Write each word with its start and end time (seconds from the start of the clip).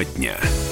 Тема 0.00 0.04
дня. 0.16 0.69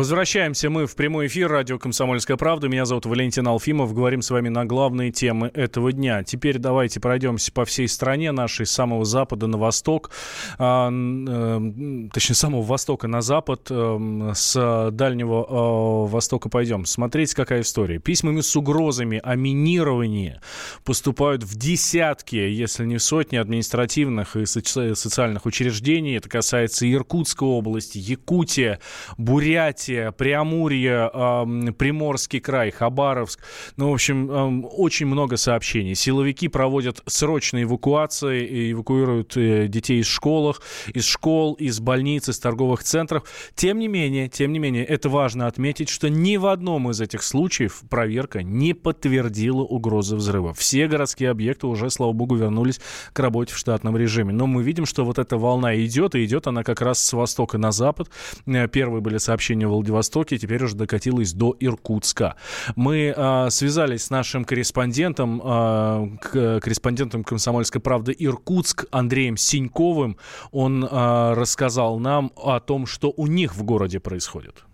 Возвращаемся 0.00 0.70
мы 0.70 0.86
в 0.86 0.96
прямой 0.96 1.26
эфир 1.26 1.50
радио 1.50 1.78
«Комсомольская 1.78 2.38
правда». 2.38 2.68
Меня 2.68 2.86
зовут 2.86 3.04
Валентин 3.04 3.46
Алфимов. 3.46 3.92
Говорим 3.92 4.22
с 4.22 4.30
вами 4.30 4.48
на 4.48 4.64
главные 4.64 5.12
темы 5.12 5.50
этого 5.52 5.92
дня. 5.92 6.24
Теперь 6.24 6.56
давайте 6.56 7.00
пройдемся 7.00 7.52
по 7.52 7.66
всей 7.66 7.86
стране 7.86 8.32
нашей, 8.32 8.64
с 8.64 8.70
самого 8.70 9.04
запада 9.04 9.46
на 9.46 9.58
восток, 9.58 10.10
а, 10.58 10.90
э, 10.90 12.08
точнее, 12.14 12.34
с 12.34 12.38
самого 12.38 12.62
востока 12.62 13.08
на 13.08 13.20
запад, 13.20 13.66
э, 13.68 14.32
с 14.34 14.90
дальнего 14.90 16.06
э, 16.06 16.10
востока 16.10 16.48
пойдем. 16.48 16.86
Смотрите, 16.86 17.36
какая 17.36 17.60
история. 17.60 17.98
Письмами 17.98 18.40
с 18.40 18.56
угрозами 18.56 19.20
о 19.22 19.34
минировании 19.34 20.40
поступают 20.82 21.44
в 21.44 21.56
десятки, 21.56 22.36
если 22.36 22.86
не 22.86 22.96
в 22.96 23.02
сотни 23.02 23.36
административных 23.36 24.34
и 24.36 24.44
соци- 24.44 24.94
социальных 24.94 25.44
учреждений. 25.44 26.16
Это 26.16 26.30
касается 26.30 26.90
Иркутской 26.90 27.46
области, 27.46 27.98
Якутия, 27.98 28.80
Бурятия, 29.18 29.89
Бурятия, 29.90 30.12
Преамурье, 30.12 31.10
э, 31.12 31.72
Приморский 31.72 32.40
край, 32.40 32.70
Хабаровск. 32.70 33.40
Ну, 33.76 33.90
в 33.90 33.94
общем, 33.94 34.30
э, 34.30 34.66
очень 34.68 35.06
много 35.06 35.36
сообщений. 35.36 35.94
Силовики 35.94 36.48
проводят 36.48 37.02
срочные 37.06 37.64
эвакуации, 37.64 38.46
и 38.46 38.72
эвакуируют 38.72 39.36
э, 39.36 39.66
детей 39.68 40.00
из 40.00 40.06
школ, 40.06 40.56
из 40.94 41.04
школ, 41.04 41.54
из 41.54 41.80
больниц, 41.80 42.28
из 42.28 42.38
торговых 42.38 42.82
центров. 42.82 43.24
Тем 43.54 43.78
не 43.78 43.88
менее, 43.88 44.28
тем 44.28 44.52
не 44.52 44.58
менее, 44.58 44.84
это 44.84 45.08
важно 45.08 45.46
отметить, 45.46 45.88
что 45.88 46.08
ни 46.08 46.36
в 46.36 46.46
одном 46.46 46.90
из 46.90 47.00
этих 47.00 47.22
случаев 47.22 47.82
проверка 47.88 48.42
не 48.42 48.74
подтвердила 48.74 49.62
угрозы 49.62 50.16
взрыва. 50.16 50.54
Все 50.54 50.86
городские 50.86 51.30
объекты 51.30 51.66
уже, 51.66 51.90
слава 51.90 52.12
богу, 52.12 52.36
вернулись 52.36 52.80
к 53.12 53.18
работе 53.18 53.54
в 53.54 53.58
штатном 53.58 53.96
режиме. 53.96 54.32
Но 54.32 54.46
мы 54.46 54.62
видим, 54.62 54.86
что 54.86 55.04
вот 55.04 55.18
эта 55.18 55.36
волна 55.36 55.76
идет, 55.76 56.14
и 56.14 56.24
идет 56.24 56.46
она 56.46 56.62
как 56.62 56.80
раз 56.80 57.04
с 57.04 57.12
востока 57.12 57.58
на 57.58 57.72
запад. 57.72 58.08
Э, 58.46 58.68
первые 58.68 59.00
были 59.00 59.18
сообщения 59.18 59.66
Владивостоке, 59.70 60.38
теперь 60.38 60.64
уже 60.64 60.76
докатилась 60.76 61.32
до 61.32 61.56
Иркутска. 61.58 62.36
Мы 62.76 63.14
э, 63.16 63.50
связались 63.50 64.04
с 64.04 64.10
нашим 64.10 64.44
корреспондентом, 64.44 65.40
э, 65.44 66.58
корреспондентом 66.60 67.24
«Комсомольской 67.24 67.80
правды» 67.80 68.14
Иркутск 68.18 68.86
Андреем 68.90 69.36
Синьковым. 69.36 70.16
Он 70.52 70.84
э, 70.84 71.32
рассказал 71.34 71.98
нам 71.98 72.32
о 72.36 72.60
том, 72.60 72.86
что 72.86 73.12
у 73.16 73.26
них 73.26 73.54
в 73.54 73.62
городе 73.64 74.00
происходит. 74.00 74.64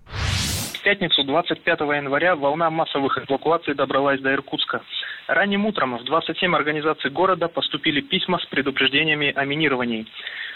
Пятницу 0.87 1.25
25 1.25 1.81
января 1.81 2.37
волна 2.37 2.71
массовых 2.71 3.19
эвакуаций 3.19 3.75
добралась 3.75 4.21
до 4.21 4.33
Иркутска. 4.33 4.83
Ранним 5.27 5.67
утром 5.67 5.99
в 5.99 6.05
27 6.05 6.55
организаций 6.55 7.11
города 7.11 7.49
поступили 7.49 8.01
письма 8.01 8.39
с 8.39 8.47
предупреждениями 8.47 9.33
о 9.35 9.45
минировании. 9.45 10.07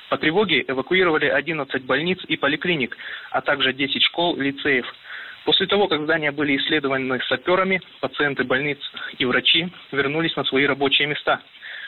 По 0.08 0.18
тревоге 0.18 0.64
эвакуировали 0.68 1.26
11 1.26 1.84
больниц 1.84 2.20
и 2.28 2.36
поликлиник, 2.36 2.96
а 3.32 3.40
также 3.40 3.72
10 3.72 4.00
школ, 4.04 4.36
лицеев. 4.36 4.86
После 5.44 5.66
того, 5.66 5.88
как 5.88 6.02
здания 6.02 6.30
были 6.30 6.56
исследованы 6.58 7.18
саперами, 7.22 7.82
пациенты 8.00 8.44
больниц 8.44 8.78
и 9.18 9.24
врачи 9.24 9.72
вернулись 9.90 10.36
на 10.36 10.44
свои 10.44 10.64
рабочие 10.64 11.08
места. 11.08 11.40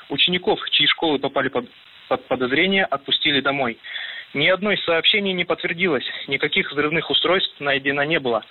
Учеников, 0.08 0.58
чьи 0.70 0.88
школы 0.88 1.20
попали 1.20 1.46
под, 1.46 1.66
под 2.08 2.26
подозрение, 2.26 2.86
отпустили 2.86 3.40
домой. 3.40 3.78
Ни 4.34 4.48
одно 4.48 4.72
из 4.72 4.83
сообщений 4.84 5.34
не 5.34 5.44
подтвердилось, 5.44 6.06
никаких 6.27 6.72
взрывных 6.72 7.11
устройств 7.11 7.55
найдено 7.61 8.02
не 8.05 8.19
было. 8.19 8.42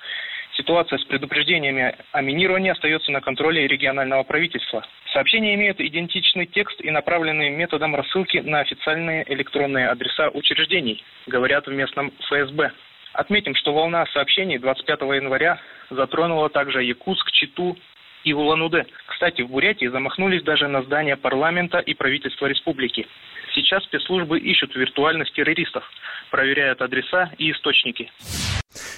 Ситуация 0.53 0.99
с 0.99 1.03
предупреждениями 1.05 1.95
о 2.11 2.21
минировании 2.21 2.71
остается 2.71 3.11
на 3.11 3.21
контроле 3.21 3.67
регионального 3.67 4.21
правительства. 4.23 4.85
Сообщения 5.11 5.55
имеют 5.55 5.79
идентичный 5.79 6.45
текст 6.45 6.79
и 6.81 6.91
направлены 6.91 7.49
методом 7.49 7.95
рассылки 7.95 8.37
на 8.37 8.59
официальные 8.59 9.25
электронные 9.33 9.87
адреса 9.87 10.29
учреждений, 10.29 11.03
говорят 11.25 11.65
в 11.65 11.71
местном 11.71 12.11
ФСБ. 12.19 12.71
Отметим, 13.13 13.55
что 13.55 13.73
волна 13.73 14.05
сообщений 14.13 14.59
25 14.59 15.01
января 15.01 15.59
затронула 15.89 16.49
также 16.49 16.83
Якутск, 16.83 17.31
Читу 17.31 17.75
и 18.23 18.33
Улан-Удэ. 18.33 18.85
Кстати, 19.07 19.41
в 19.41 19.49
Бурятии 19.49 19.87
замахнулись 19.87 20.43
даже 20.43 20.67
на 20.67 20.81
здание 20.83 21.17
парламента 21.17 21.79
и 21.79 21.93
правительства 21.93 22.47
республики. 22.47 23.07
Сейчас 23.53 23.83
спецслужбы 23.83 24.39
ищут 24.39 24.75
виртуальных 24.75 25.31
террористов, 25.31 25.83
проверяют 26.29 26.81
адреса 26.81 27.31
и 27.37 27.51
источники. 27.51 28.09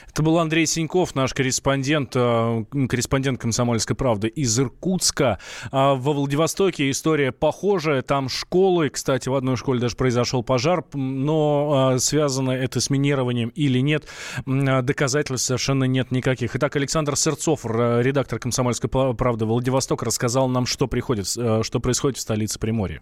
Это 0.10 0.24
был 0.24 0.40
Андрей 0.40 0.66
Синьков, 0.66 1.16
наш 1.16 1.34
корреспондент, 1.34 2.16
э, 2.16 2.66
корреспондент 2.90 3.40
«Комсомольской 3.40 3.96
правды» 3.96 4.28
из 4.28 4.58
Иркутска. 4.60 5.40
А 5.72 5.96
во 5.96 6.14
Владивостоке 6.14 6.90
история 6.90 7.32
похожая. 7.32 8.02
Там 8.02 8.30
школы, 8.30 8.90
кстати, 8.90 9.30
в 9.30 9.36
одной 9.36 9.58
школе 9.58 9.80
даже 9.80 9.96
произошел 9.96 10.44
пожар, 10.44 10.84
но 10.94 11.92
а, 11.94 12.00
связано 12.00 12.52
это 12.52 12.80
с 12.80 12.90
минированием 12.90 13.50
или 13.50 13.80
нет, 13.80 14.08
доказательств 14.46 15.48
совершенно 15.48 15.86
нет 15.86 16.12
никаких. 16.12 16.56
Итак, 16.56 16.76
Александр 16.76 17.16
Сырцов, 17.16 17.66
редактор 17.66 18.40
«Комсомольской 18.40 18.90
правды» 18.90 19.46
Владивосток, 19.46 20.04
рассказал 20.04 20.48
нам, 20.48 20.66
что, 20.66 20.88
приходит, 20.88 21.28
э, 21.38 21.62
что 21.64 21.80
происходит 21.80 22.18
в 22.18 22.22
столице 22.22 22.60
Приморья. 22.60 23.02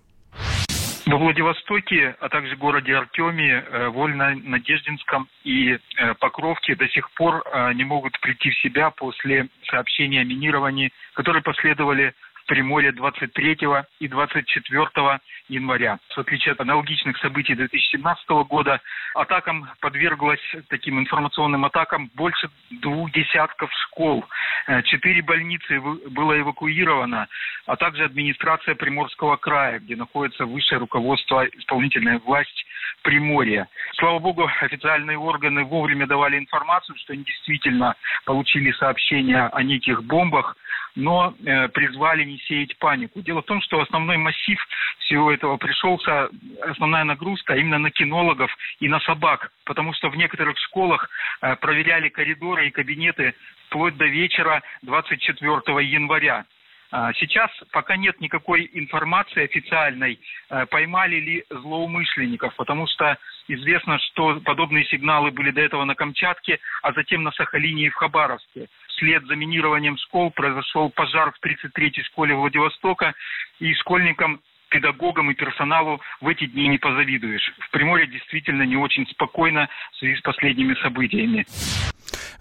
Во 1.07 1.17
Владивостоке, 1.17 2.16
а 2.19 2.29
также 2.29 2.56
городе 2.56 2.95
Артеме, 2.95 3.66
э, 3.66 3.88
Вольно-Надеждинском 3.88 5.28
и 5.44 5.72
э, 5.97 6.13
Покровке 6.19 6.75
до 6.75 6.88
сих 6.89 7.09
пор 7.12 7.44
э, 7.44 7.73
не 7.73 7.84
могут 7.84 8.19
прийти 8.19 8.51
в 8.51 8.59
себя 8.59 8.91
после 8.91 9.47
сообщения 9.67 10.22
о 10.22 10.25
минировании, 10.25 10.91
которые 11.13 11.41
последовали 11.41 12.13
Приморье 12.51 12.91
23 12.91 13.59
и 14.01 14.07
24 14.09 15.19
января. 15.47 16.00
В 16.13 16.17
отличие 16.17 16.51
от 16.51 16.59
аналогичных 16.59 17.17
событий 17.19 17.56
2017 17.56 18.28
года, 18.50 18.81
атакам 19.16 19.69
подверглась 19.79 20.41
таким 20.67 21.00
информационным 21.00 21.63
атакам 21.63 22.12
больше 22.13 22.50
двух 22.69 23.09
десятков 23.13 23.72
школ. 23.84 24.25
Э, 24.67 24.81
четыре 24.84 25.22
больницы 25.22 25.79
было 26.09 26.38
эвакуировано, 26.41 27.29
а 27.67 27.78
также 27.78 28.03
администрация 28.03 28.75
Приморского 28.75 29.38
края, 29.38 29.79
где 29.79 29.95
находится 29.95 30.45
высшее 30.45 30.79
руководство, 30.79 31.45
исполнительная 31.45 32.19
власть 32.19 32.66
Приморья. 33.01 33.69
Слава 33.94 34.19
богу, 34.19 34.50
официальные 34.59 35.18
органы 35.18 35.63
вовремя 35.63 36.06
давали 36.06 36.38
информацию, 36.38 36.97
что 36.97 37.13
они 37.13 37.23
действительно 37.23 37.95
получили 38.25 38.73
сообщения 38.73 39.47
о 39.47 39.63
неких 39.63 40.03
бомбах, 40.03 40.57
но 40.96 41.34
э, 41.46 41.68
призвали 41.69 42.24
не 42.24 42.38
сеять 42.40 42.78
панику. 42.78 43.22
Дело 43.22 43.41
в 43.41 43.46
том, 43.46 43.62
что 43.62 43.81
основной 43.81 44.18
массив 44.18 44.59
всего 45.00 45.31
этого 45.31 45.57
пришелся, 45.57 46.29
основная 46.62 47.03
нагрузка 47.03 47.56
именно 47.56 47.79
на 47.79 47.91
кинологов 47.91 48.52
и 48.79 48.88
на 48.88 49.00
собак, 49.01 49.51
потому 49.66 49.94
что 49.94 50.09
в 50.09 50.16
некоторых 50.16 50.57
школах 50.57 51.09
э, 51.41 51.56
проверяли 51.57 52.09
коридоры 52.09 52.68
и 52.68 52.72
кабинеты 52.72 53.34
вплоть 53.68 53.96
до 53.97 54.06
вечера 54.06 54.62
24 54.81 55.62
января. 55.85 56.46
А, 56.91 57.13
сейчас 57.13 57.50
пока 57.72 57.96
нет 57.96 58.19
никакой 58.19 58.69
информации 58.74 59.46
официальной, 59.46 60.19
э, 60.50 60.66
поймали 60.66 61.16
ли 61.16 61.46
злоумышленников, 61.50 62.53
потому 62.56 62.85
что 62.88 63.18
известно, 63.47 63.97
что 64.00 64.41
подобные 64.41 64.85
сигналы 64.85 65.31
были 65.31 65.51
до 65.51 65.62
этого 65.62 65.85
на 65.85 65.96
Камчатке, 65.96 66.59
а 66.81 66.91
затем 66.91 67.24
на 67.24 67.31
Сахалине 67.31 67.85
и 67.85 67.90
в 67.90 67.96
Хабаровске 67.96 68.68
вслед 68.90 69.25
за 69.25 69.35
минированием 69.35 69.97
школ 69.97 70.31
произошел 70.31 70.90
пожар 70.90 71.31
в 71.31 71.46
33-й 71.46 72.03
школе 72.03 72.35
Владивостока, 72.35 73.13
и 73.59 73.74
школьникам 73.74 74.41
педагогам 74.69 75.31
и 75.31 75.34
персоналу 75.34 76.01
в 76.22 76.28
эти 76.28 76.46
дни 76.46 76.68
не 76.68 76.78
позавидуешь. 76.78 77.53
В 77.59 77.72
Приморье 77.72 78.07
действительно 78.07 78.63
не 78.63 78.78
очень 78.78 79.06
спокойно 79.07 79.69
в 79.91 79.97
связи 79.97 80.16
с 80.16 80.22
последними 80.22 80.74
событиями. 80.75 81.46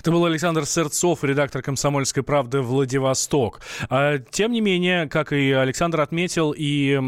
Это 0.00 0.12
был 0.12 0.24
Александр 0.24 0.64
Сырцов, 0.64 1.24
редактор 1.24 1.60
«Комсомольской 1.60 2.22
правды» 2.22 2.62
Владивосток. 2.62 3.60
А, 3.90 4.16
тем 4.18 4.50
не 4.52 4.62
менее, 4.62 5.06
как 5.10 5.34
и 5.34 5.52
Александр 5.52 6.00
отметил, 6.00 6.54
и 6.56 6.98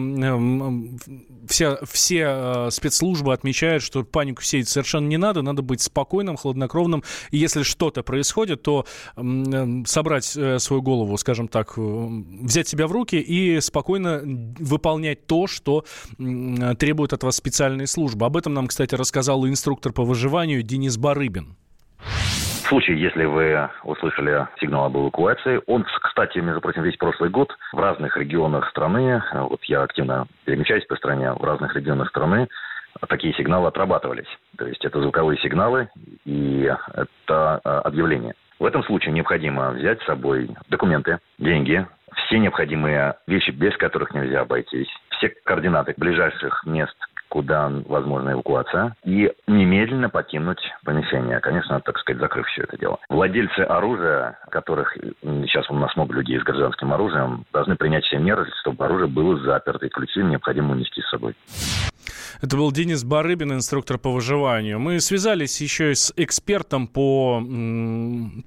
все, 1.49 1.79
все 1.91 2.25
э, 2.29 2.71
спецслужбы 2.71 3.33
отмечают, 3.33 3.83
что 3.83 4.05
панику 4.05 4.43
сеять 4.43 4.69
совершенно 4.69 5.09
не 5.09 5.17
надо, 5.17 5.41
надо 5.41 5.63
быть 5.63 5.81
спокойным, 5.81 6.37
хладнокровным. 6.37 7.03
И 7.31 7.39
если 7.39 7.63
что-то 7.63 8.03
происходит, 8.03 8.63
то 8.63 8.85
собрать 9.87 10.37
э, 10.37 10.59
свою 10.59 10.83
голову, 10.83 11.17
скажем 11.17 11.49
так, 11.49 11.73
э, 11.79 11.81
взять 12.43 12.69
себя 12.69 12.87
в 12.87 12.93
руки 12.93 13.17
и 13.17 13.59
спокойно 13.61 14.21
выполнять 14.59 15.27
то, 15.27 15.47
что 15.47 15.87
требует 16.19 17.15
от 17.15 17.23
вас 17.23 17.37
специальные 17.37 17.87
службы. 17.87 18.27
Об 18.27 18.37
этом 18.37 18.53
нам, 18.53 18.67
кстати, 18.67 18.95
рассказал 18.95 19.47
инструктор 19.47 19.95
по 19.95 20.05
выживанию 20.05 20.63
Денис 20.63 20.99
Барыбин 20.99 21.57
случае, 22.63 23.01
если 23.01 23.25
вы 23.25 23.69
услышали 23.85 24.47
сигнал 24.61 24.87
об 24.87 24.97
эвакуации, 24.97 25.61
он, 25.67 25.85
кстати, 25.85 26.39
между 26.39 26.61
прочим, 26.61 26.83
весь 26.83 26.97
прошлый 26.97 27.31
год 27.31 27.55
в 27.73 27.79
разных 27.79 28.17
регионах 28.17 28.69
страны, 28.71 29.23
вот 29.33 29.63
я 29.65 29.83
активно 29.83 30.27
перемещаюсь 30.45 30.85
по 30.87 30.97
стране, 30.97 31.33
в 31.33 31.43
разных 31.45 31.75
регионах 31.77 32.09
страны 32.09 32.49
такие 33.09 33.35
сигналы 33.35 33.69
отрабатывались. 33.69 34.29
То 34.57 34.67
есть 34.67 34.85
это 34.85 35.01
звуковые 35.01 35.39
сигналы 35.41 35.89
и 36.25 36.71
это 36.95 37.61
а, 37.65 37.81
объявление. 37.81 38.35
В 38.59 38.65
этом 38.65 38.85
случае 38.85 39.13
необходимо 39.13 39.71
взять 39.71 40.01
с 40.03 40.07
собой 40.07 40.49
документы, 40.69 41.19
деньги, 41.39 41.87
все 42.15 42.39
необходимые 42.39 43.15
вещи, 43.27 43.51
без 43.51 43.77
которых 43.77 44.15
нельзя 44.15 44.43
обойтись, 44.43 44.89
все 45.11 45.31
координаты 45.45 45.95
ближайших 45.97 46.65
мест, 46.67 46.97
куда 47.33 47.73
возможна 47.87 48.33
эвакуация, 48.33 48.95
и 49.05 49.33
немедленно 49.47 50.11
покинуть 50.11 50.61
помещение. 50.85 51.41
Конечно, 51.41 51.81
так 51.81 51.97
сказать, 51.97 52.21
закрыв 52.21 52.47
все 52.49 52.65
это 52.65 52.77
дело. 52.77 52.99
Владельцы 53.09 53.61
оружия, 53.61 54.39
которых 54.51 54.95
сейчас 55.23 55.71
у 55.71 55.75
нас 55.75 55.97
много 55.97 56.13
людей 56.13 56.39
с 56.39 56.43
гражданским 56.43 56.93
оружием, 56.93 57.47
должны 57.51 57.77
принять 57.77 58.05
все 58.05 58.19
меры, 58.19 58.47
чтобы 58.61 58.85
оружие 58.85 59.09
было 59.09 59.39
заперто, 59.39 59.87
и 59.87 59.89
ключи 59.89 60.23
необходимо 60.23 60.73
унести 60.73 61.01
с 61.01 61.09
собой. 61.09 61.35
Это 62.43 62.57
был 62.57 62.73
Денис 62.73 63.05
Барыбин, 63.05 63.53
инструктор 63.53 63.99
по 63.99 64.11
выживанию. 64.11 64.81
Мы 64.81 64.99
связались 65.01 65.61
еще 65.61 65.95
с 65.95 66.13
экспертом 66.17 66.89
по, 66.89 67.41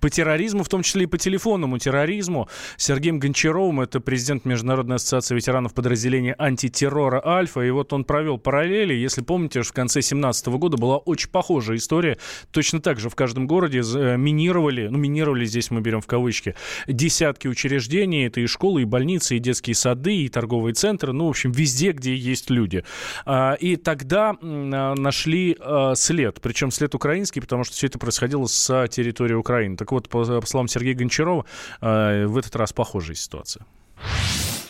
по 0.02 0.10
терроризму, 0.10 0.64
в 0.64 0.70
том 0.70 0.82
числе 0.82 1.04
и 1.04 1.08
по 1.08 1.18
телефонному 1.18 1.78
терроризму, 1.78 2.50
Сергеем 2.76 3.20
Гончаровым. 3.20 3.82
Это 3.82 4.02
президент 4.02 4.44
Международной 4.44 4.98
ассоциации 4.98 5.36
ветеранов 5.36 5.74
подразделения 5.74 6.36
антитеррора 6.38 7.22
«Альфа». 7.26 7.62
И 7.62 7.70
вот 7.70 7.94
он 7.94 8.04
провел 8.04 8.38
параллели. 8.75 8.94
Если 8.94 9.22
помните, 9.22 9.62
в 9.62 9.72
конце 9.72 10.00
2017 10.00 10.48
года 10.48 10.77
была 10.77 10.98
очень 10.98 11.30
похожая 11.30 11.77
история. 11.77 12.18
Точно 12.51 12.80
так 12.80 13.00
же 13.00 13.10
в 13.10 13.16
каждом 13.16 13.48
городе 13.48 13.81
э, 13.81 14.18
минировали, 14.18 14.88
ну, 14.88 14.98
минировали 14.98 15.45
здесь 15.45 15.72
мы 15.72 15.81
берем 15.81 16.01
в 16.01 16.07
кавычки, 16.07 16.56
десятки 16.88 17.48
учреждений. 17.48 18.27
Это 18.27 18.42
и 18.42 18.48
школы, 18.48 18.81
и 18.81 18.86
больницы, 18.86 19.38
и 19.38 19.39
детские 19.39 19.75
сады, 19.75 20.16
и 20.16 20.30
торговые 20.30 20.74
центры. 20.74 21.13
Ну, 21.13 21.27
в 21.27 21.30
общем, 21.30 21.51
везде, 21.51 21.92
где 21.92 22.16
есть 22.16 22.50
люди. 22.50 22.83
А, 23.25 23.54
и 23.54 23.75
тогда 23.75 24.36
а, 24.42 24.95
нашли 24.95 25.56
а, 25.60 25.95
след, 25.95 26.42
причем 26.42 26.72
след 26.72 26.94
украинский, 26.95 27.42
потому 27.42 27.63
что 27.63 27.74
все 27.74 27.88
это 27.88 28.00
происходило 28.00 28.45
с 28.45 28.88
территории 28.89 29.36
Украины. 29.36 29.77
Так 29.77 29.92
вот, 29.92 30.10
по, 30.10 30.42
словам 30.45 30.68
Сергея 30.68 30.95
Гончарова, 30.95 31.45
в 31.81 32.38
этот 32.38 32.56
раз 32.56 32.74
похожая 32.74 33.16
ситуация. 33.16 33.66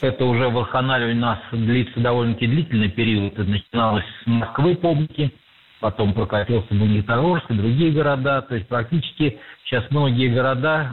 Это 0.06 0.26
уже 0.26 0.50
вакханалия 0.50 1.16
у 1.16 1.18
нас 1.18 1.40
длится 1.52 2.00
довольно-таки 2.00 2.46
длительный 2.46 2.90
период. 2.90 3.34
Это 3.34 3.50
начиналось 3.50 4.06
с 4.24 4.28
Москвы, 4.28 4.76
помните, 4.76 5.32
потом 5.80 6.14
прокатился 6.14 6.76
Магнитогорск 6.76 7.50
и 7.50 7.56
другие 7.56 7.92
города. 7.92 8.44
То 8.44 8.54
есть 8.54 8.68
практически 8.68 9.40
сейчас 9.64 9.84
многие 9.90 10.28
города 10.28 10.92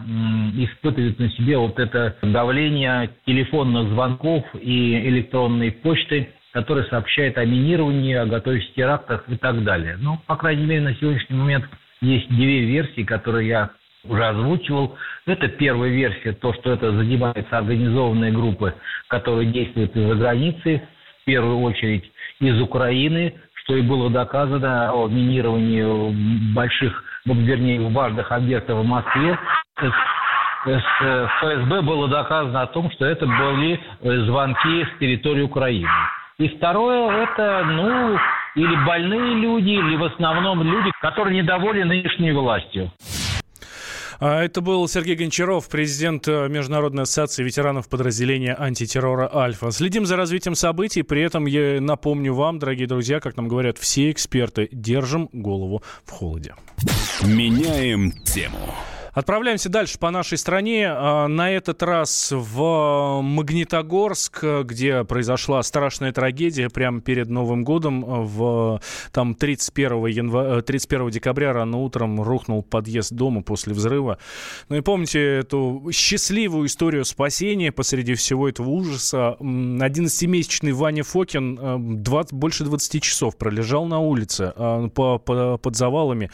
испытывают 0.56 1.18
на 1.18 1.28
себе 1.32 1.58
вот 1.58 1.78
это 1.78 2.16
давление 2.22 3.10
телефонных 3.26 3.90
звонков 3.90 4.46
и 4.54 4.98
электронной 5.08 5.72
почты 5.72 6.30
который 6.52 6.84
сообщает 6.90 7.38
о 7.38 7.46
минировании, 7.46 8.14
о 8.14 8.26
готовящихся 8.26 8.74
терактах 8.74 9.24
и 9.26 9.38
так 9.38 9.64
далее. 9.64 9.96
Ну, 9.98 10.18
по 10.26 10.36
крайней 10.36 10.66
мере, 10.66 10.82
на 10.82 10.94
сегодняшний 10.96 11.34
момент 11.34 11.64
есть 12.02 12.28
две 12.28 12.66
версии, 12.66 13.04
которые 13.04 13.48
я 13.48 13.70
уже 14.04 14.25
озвучивал. 14.25 14.96
Это 15.26 15.49
первая 15.49 15.90
версия, 15.90 16.32
то, 16.32 16.52
что 16.54 16.72
это 16.72 16.93
занимаются 16.93 17.58
организованные 17.58 18.32
группы, 18.32 18.75
которые 19.08 19.50
действуют 19.50 19.96
из-за 19.96 20.14
границы, 20.14 20.82
в 21.22 21.25
первую 21.25 21.60
очередь 21.60 22.10
из 22.40 22.60
Украины, 22.60 23.34
что 23.62 23.76
и 23.76 23.82
было 23.82 24.10
доказано 24.10 24.93
о 24.93 25.06
минировании 25.06 26.52
больших, 26.52 27.04
ну, 27.25 27.34
вернее, 27.34 27.88
важных 27.90 28.32
объектов 28.32 28.81
в 28.81 28.84
Москве. 28.84 29.38
С 30.64 30.72
ФСБ 31.40 31.82
было 31.82 32.08
доказано 32.08 32.62
о 32.62 32.66
том, 32.66 32.90
что 32.90 33.05
это 33.05 33.26
были 33.26 33.81
звонки 34.00 34.84
с 34.84 34.98
территории 34.98 35.43
Украины. 35.43 35.88
И 36.38 36.48
второе, 36.48 37.25
это, 37.25 37.64
ну, 37.66 38.19
или 38.56 38.84
больные 38.84 39.34
люди, 39.34 39.70
или 39.70 39.96
в 39.96 40.05
основном 40.05 40.62
люди, 40.62 40.90
которые 41.00 41.40
недовольны 41.40 41.84
нынешней 41.84 42.32
властью. 42.32 42.90
А 44.24 44.40
это 44.44 44.60
был 44.60 44.86
Сергей 44.86 45.16
Гончаров, 45.16 45.69
президент 45.69 46.28
э, 46.28 46.46
Международной 46.48 47.02
ассоциации 47.02 47.42
ветеранов 47.42 47.88
подразделения 47.88 48.54
антитеррора 48.54 49.28
«Альфа». 49.34 49.72
Следим 49.72 50.06
за 50.06 50.14
развитием 50.14 50.54
событий, 50.54 51.02
при 51.02 51.22
этом 51.22 51.46
я 51.46 51.80
напомню 51.80 52.32
вам, 52.32 52.60
дорогие 52.60 52.86
друзья, 52.86 53.19
как 53.19 53.36
нам 53.36 53.48
говорят 53.48 53.78
все 53.78 54.12
эксперты, 54.12 54.69
держим 54.70 55.28
голову 55.32 55.82
в 56.04 56.12
холоде. 56.12 56.54
Меняем 57.24 58.12
тему. 58.12 58.72
Отправляемся 59.12 59.68
дальше 59.68 59.98
по 59.98 60.10
нашей 60.10 60.38
стране. 60.38 60.88
А, 60.88 61.28
на 61.28 61.50
этот 61.50 61.82
раз 61.82 62.32
в 62.32 63.20
Магнитогорск, 63.20 64.42
где 64.64 65.04
произошла 65.04 65.62
страшная 65.62 66.12
трагедия 66.12 66.70
прямо 66.70 67.02
перед 67.02 67.28
Новым 67.28 67.62
годом. 67.62 68.02
В, 68.06 68.80
там 69.12 69.34
31, 69.34 70.06
января, 70.06 70.62
31 70.62 71.10
декабря 71.10 71.52
рано 71.52 71.76
утром 71.78 72.22
рухнул 72.22 72.62
подъезд 72.62 73.12
дома 73.12 73.42
после 73.42 73.74
взрыва. 73.74 74.16
Ну 74.70 74.76
и 74.76 74.80
помните 74.80 75.20
эту 75.20 75.90
счастливую 75.92 76.66
историю 76.66 77.04
спасения 77.04 77.70
посреди 77.70 78.14
всего 78.14 78.48
этого 78.48 78.70
ужаса. 78.70 79.36
11-месячный 79.40 80.72
Ваня 80.72 81.02
Фокин 81.02 82.02
20, 82.02 82.32
больше 82.32 82.64
20 82.64 83.02
часов 83.02 83.36
пролежал 83.36 83.84
на 83.84 83.98
улице 83.98 84.54
по, 84.94 85.18
под 85.18 85.76
завалами 85.76 86.30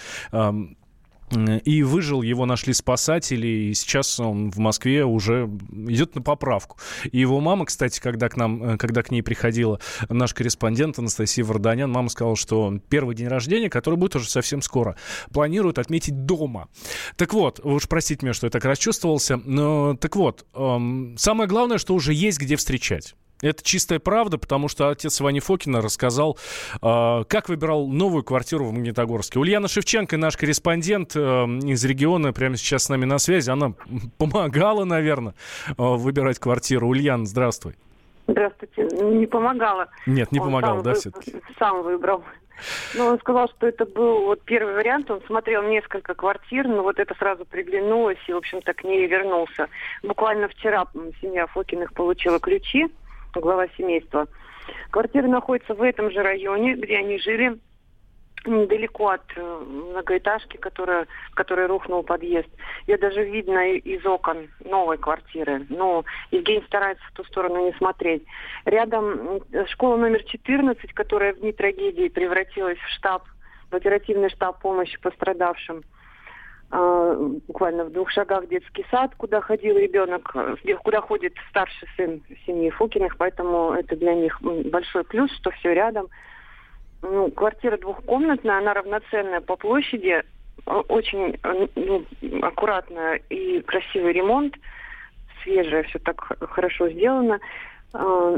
и 1.65 1.83
выжил, 1.83 2.23
его 2.23 2.47
нашли 2.47 2.73
спасатели, 2.73 3.47
и 3.47 3.75
сейчас 3.75 4.19
он 4.21 4.51
в 4.51 4.59
Москве 4.59 5.05
уже 5.05 5.51
идет 5.73 6.15
на 6.15 6.23
поправку. 6.23 6.79
И 7.11 7.19
его 7.19 7.41
мама, 7.41 7.67
кстати, 7.67 8.01
когда 8.01 8.29
к 8.29 8.37
нам, 8.37 8.63
э, 8.63 8.77
когда 8.77 9.03
к 9.03 9.11
ней 9.11 9.23
приходила 9.23 9.81
наш 10.09 10.35
корреспондент 10.35 10.99
Анастасия 10.99 11.45
Варданян, 11.45 11.91
мама 11.91 12.09
сказала, 12.09 12.37
что 12.37 12.79
первый 12.89 13.15
день 13.15 13.29
рождения, 13.29 13.69
который 13.69 13.97
будет 13.97 14.17
уже 14.17 14.29
совсем 14.29 14.63
скоро, 14.63 14.97
планируют 15.33 15.79
отметить 15.79 16.25
дома. 16.25 16.69
Так 17.17 17.35
вот, 17.35 17.61
уж 17.63 17.89
простите 17.89 18.25
меня, 18.25 18.35
что 18.35 18.47
я 18.47 18.51
так 18.51 18.65
расчувствовался, 18.65 19.37
но 19.45 19.95
так 19.95 20.17
вот, 20.17 20.47
эм, 20.55 21.17
самое 21.19 21.49
главное, 21.49 21.79
что 21.79 21.95
уже 21.95 22.13
есть 22.15 22.39
где 22.39 22.57
встречать. 22.57 23.15
Это 23.41 23.63
чистая 23.63 24.01
правда, 24.01 24.37
потому 24.39 24.69
что 24.69 24.89
отец 24.89 25.21
Вани 25.21 25.41
Фокина 25.41 25.81
рассказал, 25.81 26.37
э, 26.83 27.25
как 27.29 27.49
выбирал 27.49 27.87
новую 27.87 28.25
квартиру 28.25 28.65
в 28.65 28.73
Магнитогорске. 28.73 29.39
Ульяна 29.39 29.69
Шевченко, 29.69 30.17
наш 30.17 30.37
корреспондент 30.37 31.15
э, 31.15 31.21
из 31.21 31.85
региона, 31.85 32.33
прямо 32.33 32.57
сейчас 32.57 32.85
с 32.85 32.89
нами 32.89 33.05
на 33.05 33.19
связи. 33.19 33.51
Она 33.51 33.75
помогала, 34.19 34.85
наверное, 34.85 35.35
э, 35.69 35.75
выбирать 35.79 36.39
квартиру. 36.39 36.89
Ульяна, 36.89 37.27
здравствуй. 37.27 37.75
Здравствуйте. 38.27 38.89
Не 39.05 39.27
помогала. 39.27 39.89
Нет, 40.07 40.33
не 40.33 40.41
помогал, 40.41 40.83
да, 40.83 40.91
вы... 40.91 40.97
все-таки? 40.97 41.37
Сам 41.59 41.83
выбрал. 41.83 42.25
Ну, 42.95 43.07
он 43.07 43.19
сказал, 43.21 43.49
что 43.49 43.69
это 43.69 43.87
был 43.87 44.25
вот 44.25 44.43
первый 44.43 44.75
вариант. 44.75 45.11
Он 45.11 45.23
смотрел 45.27 45.63
несколько 45.63 46.15
квартир, 46.15 46.67
но 46.67 46.83
вот 46.83 46.99
это 46.99 47.15
сразу 47.15 47.45
приглянулось, 47.45 48.19
и, 48.27 48.33
в 48.33 48.37
общем-то, 48.37 48.75
к 48.75 48.83
ней 48.83 49.07
вернулся. 49.07 49.69
Буквально 50.03 50.49
вчера 50.49 50.87
семья 51.21 51.47
Фокиных 51.47 51.93
получила 51.93 52.41
ключи 52.41 52.89
глава 53.41 53.69
семейства. 53.77 54.27
Квартира 54.91 55.27
находится 55.27 55.75
в 55.75 55.83
этом 55.83 56.11
же 56.11 56.23
районе, 56.23 56.75
где 56.75 56.99
они 56.99 57.19
жили, 57.19 57.59
недалеко 58.47 59.09
от 59.09 59.25
э, 59.37 59.65
многоэтажки, 59.67 60.57
которая, 60.57 61.07
в 61.33 61.35
которой 61.35 61.67
рухнул 61.67 62.03
подъезд. 62.03 62.49
Ее 62.87 62.99
даже 62.99 63.25
видно 63.25 63.73
из 63.73 64.05
окон 64.07 64.49
новой 64.65 64.99
квартиры. 64.99 65.67
Но 65.69 66.05
Евгений 66.31 66.65
старается 66.67 67.05
в 67.09 67.13
ту 67.13 67.25
сторону 67.25 67.67
не 67.67 67.73
смотреть. 67.75 68.25
Рядом 68.65 69.41
школа 69.69 69.97
номер 69.97 70.23
14, 70.25 70.93
которая 70.93 71.35
в 71.35 71.41
дни 71.41 71.53
трагедии 71.53 72.09
превратилась 72.09 72.79
в 72.79 72.89
штаб, 72.91 73.25
в 73.71 73.75
оперативный 73.75 74.31
штаб 74.31 74.61
помощи 74.61 74.99
пострадавшим. 75.01 75.83
А, 76.71 77.15
буквально 77.47 77.85
в 77.85 77.93
двух 77.93 78.11
шагах 78.11 78.47
детский 78.49 78.85
сад, 78.91 79.15
куда 79.17 79.41
ходил 79.41 79.77
ребенок, 79.77 80.35
куда 80.83 81.01
ходит 81.01 81.35
старший 81.49 81.89
сын 81.97 82.23
семьи 82.47 82.69
Фукиных, 82.71 83.17
поэтому 83.17 83.73
это 83.73 83.97
для 83.97 84.15
них 84.15 84.41
большой 84.43 85.05
плюс, 85.05 85.31
что 85.39 85.51
все 85.53 85.73
рядом. 85.73 86.09
Ну, 87.01 87.31
квартира 87.31 87.79
двухкомнатная, 87.79 88.59
она 88.59 88.75
равноценная 88.75 89.41
по 89.41 89.57
площади, 89.57 90.23
очень 90.67 91.39
ну, 91.75 92.05
аккуратная 92.43 93.23
и 93.31 93.61
красивый 93.63 94.13
ремонт, 94.13 94.55
свежее, 95.43 95.85
все 95.85 95.99
так 96.01 96.21
хорошо 96.51 96.91
сделано. 96.91 97.41
А, 97.95 98.37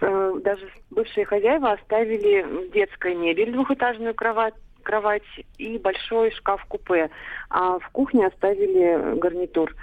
а, 0.00 0.32
даже 0.40 0.68
бывшие 0.90 1.24
хозяева 1.24 1.72
оставили 1.72 2.70
детской 2.70 3.14
мебель, 3.14 3.52
двухэтажную 3.52 4.14
кровать, 4.14 4.54
кровать 4.88 5.22
и 5.58 5.76
большой 5.76 6.30
шкаф-купе. 6.30 7.10
А 7.50 7.78
в 7.78 7.90
кухне 7.92 8.26
оставили 8.26 9.18
гарнитур. 9.18 9.76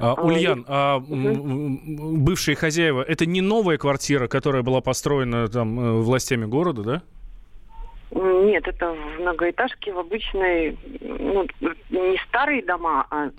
А, 0.00 0.14
а 0.16 0.22
Ульян, 0.22 0.64
а, 0.66 0.96
угу. 0.96 1.78
бывшие 2.18 2.56
хозяева, 2.56 3.02
это 3.02 3.24
не 3.24 3.40
новая 3.40 3.78
квартира, 3.78 4.26
которая 4.26 4.64
была 4.64 4.80
построена 4.80 5.46
там 5.46 5.78
э, 5.78 5.92
властями 6.00 6.44
города, 6.46 6.82
да? 6.82 7.02
Нет, 8.10 8.66
это 8.66 8.92
в 8.92 9.20
многоэтажке, 9.20 9.92
в 9.92 9.98
обычной, 9.98 10.78
ну, 11.00 11.46
не 11.90 12.18
старые 12.28 12.62
дома, 12.62 13.06
а 13.10 13.30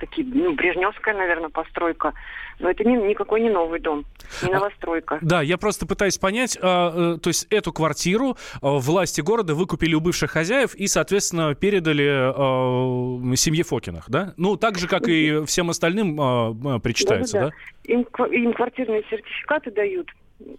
такие, 0.00 0.26
ну, 0.26 0.54
брежневская, 0.54 1.14
наверное, 1.14 1.50
постройка. 1.50 2.14
Но 2.58 2.70
это 2.70 2.82
не, 2.84 2.96
никакой 2.96 3.42
не 3.42 3.50
новый 3.50 3.78
дом, 3.78 4.06
не 4.42 4.48
а, 4.48 4.54
новостройка. 4.54 5.18
Да, 5.20 5.42
я 5.42 5.58
просто 5.58 5.86
пытаюсь 5.86 6.16
понять, 6.16 6.58
а, 6.62 7.16
э, 7.16 7.18
то 7.18 7.28
есть 7.28 7.46
эту 7.50 7.74
квартиру 7.74 8.38
а, 8.62 8.78
власти 8.78 9.20
города 9.20 9.54
выкупили 9.54 9.94
у 9.94 10.00
бывших 10.00 10.30
хозяев 10.30 10.74
и, 10.74 10.86
соответственно, 10.86 11.54
передали 11.54 12.08
а, 12.08 13.36
семье 13.36 13.64
Фокиных, 13.64 14.08
да? 14.08 14.32
Ну, 14.38 14.56
так 14.56 14.78
же, 14.78 14.88
как 14.88 15.08
и 15.08 15.44
всем 15.44 15.68
остальным 15.68 16.18
а, 16.18 16.78
причитается, 16.78 17.34
да? 17.34 17.40
да? 17.40 17.50
да. 17.50 17.92
Им, 17.92 18.06
им 18.32 18.52
квартирные 18.54 19.04
сертификаты 19.10 19.70
дают 19.72 20.08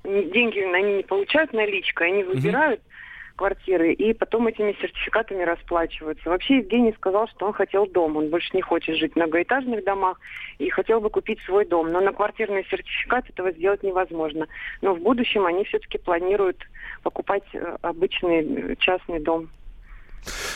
деньги 0.03 0.59
они 0.59 0.97
не 0.97 1.03
получают 1.03 1.53
наличкой, 1.53 2.11
они 2.11 2.23
выбирают 2.23 2.79
угу 2.79 2.87
квартиры, 3.37 3.93
и 3.93 4.13
потом 4.13 4.47
этими 4.47 4.75
сертификатами 4.81 5.43
расплачиваются. 5.43 6.29
Вообще 6.29 6.57
Евгений 6.57 6.93
сказал, 6.93 7.27
что 7.29 7.45
он 7.45 7.53
хотел 7.53 7.85
дом, 7.87 8.17
он 8.17 8.29
больше 8.29 8.49
не 8.53 8.61
хочет 8.61 8.97
жить 8.97 9.13
в 9.13 9.15
многоэтажных 9.15 9.85
домах 9.85 10.19
и 10.57 10.69
хотел 10.69 10.99
бы 10.99 11.09
купить 11.09 11.39
свой 11.41 11.65
дом. 11.65 11.91
Но 11.91 12.01
на 12.01 12.11
квартирный 12.11 12.65
сертификат 12.69 13.29
этого 13.29 13.51
сделать 13.51 13.83
невозможно. 13.83 14.47
Но 14.81 14.93
в 14.93 14.99
будущем 14.99 15.45
они 15.45 15.63
все-таки 15.63 15.97
планируют 15.97 16.57
покупать 17.03 17.43
э, 17.53 17.77
обычный 17.81 18.71
э, 18.71 18.75
частный 18.79 19.19
дом. 19.19 19.49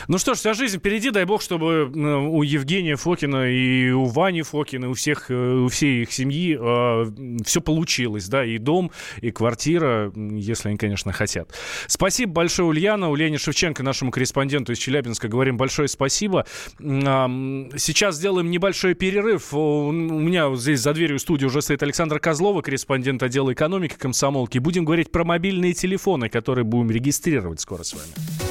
Ну 0.08 0.18
что 0.18 0.34
ж, 0.34 0.38
вся 0.38 0.54
жизнь 0.54 0.78
впереди. 0.78 1.12
Дай 1.12 1.26
бог, 1.26 1.42
чтобы 1.42 1.92
э, 1.94 2.00
у 2.00 2.44
Евгения 2.44 2.96
Фокина 2.96 3.50
и 3.50 3.92
у 3.92 4.06
Вани 4.06 4.42
Фокина, 4.42 4.86
и 4.86 4.88
у 4.88 4.94
всех, 4.94 5.30
э, 5.30 5.34
у 5.34 5.68
всей 5.68 6.04
их 6.04 6.12
семьи 6.12 6.58
э, 6.60 7.42
все 7.46 7.62
получилось, 7.62 8.28
да, 8.28 8.46
и 8.46 8.58
дом, 8.58 8.92
и 9.22 9.32
квартира, 9.32 10.12
если 10.16 10.70
они, 10.70 10.78
конечно, 10.78 11.12
хотят. 11.12 11.50
Спасибо 11.88 12.34
большое, 12.34 12.68
Ульяна. 12.70 13.10
Ульяне 13.10 13.38
Шевченко, 13.38 13.84
нашему 13.84 14.12
корреспонденту 14.12 14.74
из 14.74 14.78
Челябинска, 14.78 15.28
говорим 15.28 15.58
большое 15.58 15.88
спасибо. 15.88 16.46
Сейчас 16.80 18.16
сделаем 18.16 18.50
небольшой 18.50 18.94
перерыв. 18.94 19.54
У 19.54 19.92
меня 19.92 20.54
здесь 20.56 20.80
за 20.80 20.94
дверью 20.94 21.20
студии 21.20 21.46
уже 21.46 21.62
стоит 21.62 21.84
Александр 21.84 22.20
Козлова, 22.20 22.62
корреспондент 22.62 23.24
отдела 23.24 23.54
экономики 23.54 23.96
комсомолки. 23.98 24.58
Будем 24.58 24.86
говорить 24.86 25.12
про 25.12 25.24
мобильные 25.24 25.74
телефоны, 25.74 26.30
которые 26.30 26.66
будем 26.66 26.92
регистрировать 26.92 27.62
скоро 27.62 27.84
с 27.84 27.94
вами. 27.94 28.51